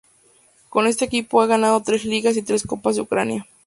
[0.69, 3.47] Con este equipo ha ganado tres Ligas y tres Copas de Ucrania.